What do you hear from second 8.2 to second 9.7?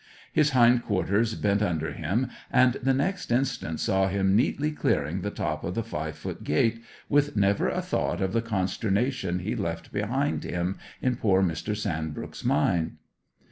the consternation he